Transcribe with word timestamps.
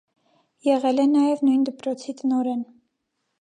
Եղել 0.67 1.03
է 1.03 1.05
նաև 1.11 1.43
նույն 1.49 1.67
դպրոցի 1.69 2.17
տնօրեն։ 2.23 2.65